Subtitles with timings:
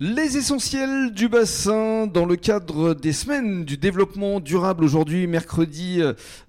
[0.00, 6.00] Les essentiels du bassin dans le cadre des semaines du développement durable aujourd'hui, mercredi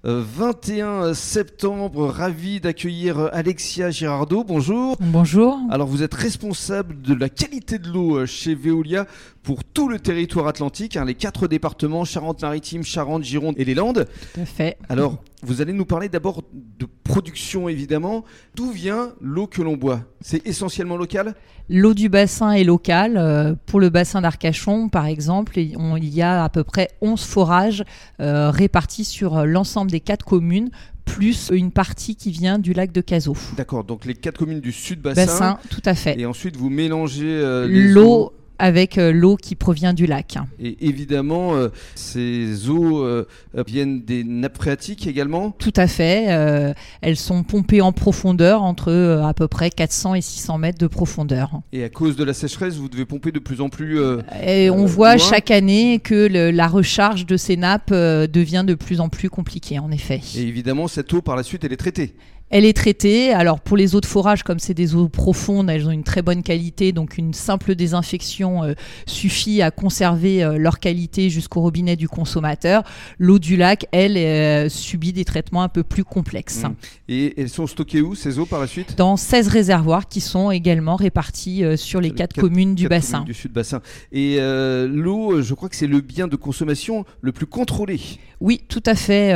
[0.02, 2.08] 21 euh, septembre.
[2.08, 4.44] Ravi d'accueillir Alexia Girardot.
[4.44, 4.96] Bonjour.
[4.98, 5.60] Bonjour.
[5.70, 9.06] Alors vous êtes responsable de la qualité de l'eau euh, chez Veolia
[9.42, 14.08] pour tout le territoire atlantique, hein, les quatre départements, Charente-Maritime, Charente, Gironde et les Landes.
[14.32, 14.78] Tout à fait.
[14.88, 18.24] Alors vous allez nous parler d'abord de production évidemment.
[18.54, 20.00] D'où vient l'eau que l'on boit?
[20.20, 21.34] C'est essentiellement local?
[21.68, 23.16] L'eau du bassin est locale.
[23.16, 27.84] Euh, pour le bassin d'Arcachon, par exemple, il y a à peu près 11 forages
[28.20, 30.70] euh, répartis sur l'ensemble des quatre communes
[31.04, 33.36] plus une partie qui vient du lac de Cazaux.
[33.56, 35.26] D'accord, donc les quatre communes du sud bassin.
[35.26, 36.18] Bassin, tout à fait.
[36.18, 40.36] Et ensuite, vous mélangez euh, l'eau avec euh, l'eau qui provient du lac.
[40.60, 43.26] Et évidemment, euh, ces eaux euh,
[43.66, 45.50] viennent des nappes phréatiques également?
[45.58, 46.74] Tout à fait.
[47.00, 48.92] elles sont pompées en profondeur entre
[49.24, 51.60] à peu près 400 et 600 mètres de profondeur.
[51.72, 54.00] Et à cause de la sécheresse, vous devez pomper de plus en plus.
[54.42, 59.08] et on voit chaque année que la recharge de ces nappes devient de plus en
[59.08, 60.20] plus compliquée, en effet.
[60.36, 62.14] Et évidemment, cette eau, par la suite, elle est traitée
[62.50, 63.32] elle est traitée.
[63.32, 66.22] Alors pour les eaux de forage, comme c'est des eaux profondes, elles ont une très
[66.22, 68.74] bonne qualité, donc une simple désinfection euh,
[69.06, 72.84] suffit à conserver euh, leur qualité jusqu'au robinet du consommateur.
[73.18, 76.62] L'eau du lac, elle, euh, subit des traitements un peu plus complexes.
[76.64, 76.74] Mmh.
[77.08, 78.96] Et elles sont stockées où ces eaux par la suite?
[78.96, 83.22] Dans 16 réservoirs qui sont également répartis sur les, quatre, communes du bassin.
[83.22, 83.80] du sud bassin.
[84.12, 88.00] Et l'eau, je crois que c'est le bien de consommation le plus contrôlé.
[88.40, 89.32] Oui, tout à fait.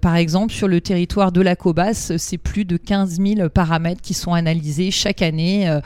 [0.00, 4.14] par exemple, sur le territoire de la Cobasse, c'est plus de 15 000 paramètres qui
[4.14, 5.80] sont analysés chaque année, euh,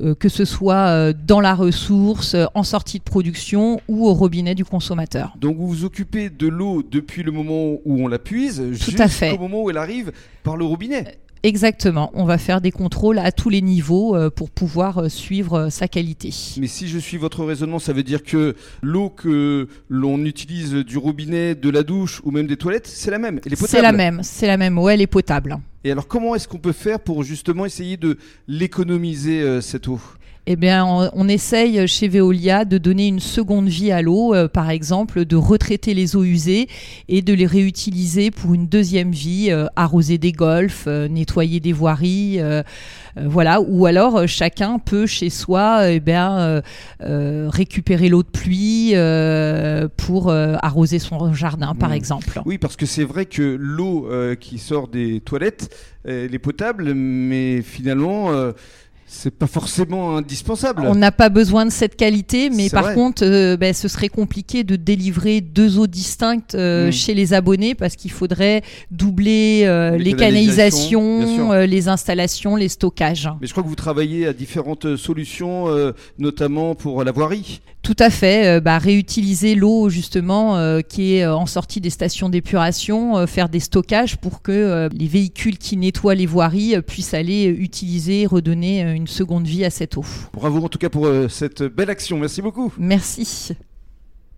[0.00, 4.54] euh, que ce soit euh, dans la ressource, en sortie de production ou au robinet
[4.54, 5.34] du consommateur.
[5.38, 9.62] Donc vous vous occupez de l'eau depuis le moment où on la puise jusqu'au moment
[9.62, 11.18] où elle arrive par le robinet?
[11.46, 15.54] Exactement, on va faire des contrôles à tous les niveaux euh, pour pouvoir euh, suivre
[15.54, 16.34] euh, sa qualité.
[16.58, 20.98] Mais si je suis votre raisonnement, ça veut dire que l'eau que l'on utilise du
[20.98, 23.70] robinet, de la douche ou même des toilettes, c'est la même, elle est potable.
[23.70, 25.58] C'est la même, c'est la même, ouais, elle est potable.
[25.84, 28.18] Et alors comment est-ce qu'on peut faire pour justement essayer de
[28.48, 30.00] l'économiser cette eau?
[30.48, 34.70] Eh bien, on, essaye chez Veolia de donner une seconde vie à l'eau, euh, par
[34.70, 36.68] exemple, de retraiter les eaux usées
[37.08, 41.72] et de les réutiliser pour une deuxième vie, euh, arroser des golfs, euh, nettoyer des
[41.72, 42.40] voiries,
[43.16, 43.60] voilà.
[43.60, 46.62] Ou alors chacun peut chez soi, eh bien,
[47.00, 48.94] récupérer l'eau de pluie
[49.96, 51.94] pour arroser son jardin, par mmh.
[51.94, 52.42] exemple.
[52.44, 54.08] Oui, parce que c'est vrai que l'eau
[54.38, 55.74] qui sort des toilettes,
[56.04, 58.30] elle est potable, mais finalement
[59.08, 60.82] c'est pas forcément indispensable.
[60.84, 64.64] On n'a pas besoin de cette qualité, mais par contre, euh, ben, ce serait compliqué
[64.64, 66.92] de délivrer deux eaux distinctes euh, hmm.
[66.92, 73.30] chez les abonnés parce qu'il faudrait doubler euh, les, canalisations, les installations, les stockages.
[73.40, 75.66] Mais je crois que vous travaillez à différentes solutions,
[76.18, 77.60] notamment pour la voirie.
[77.86, 83.48] Tout à fait, bah, réutiliser l'eau justement qui est en sortie des stations d'épuration, faire
[83.48, 89.06] des stockages pour que les véhicules qui nettoient les voiries puissent aller utiliser, redonner une
[89.06, 90.04] seconde vie à cette eau.
[90.32, 92.18] Bravo en tout cas pour euh, cette belle action.
[92.18, 92.72] Merci beaucoup.
[92.78, 93.54] Merci.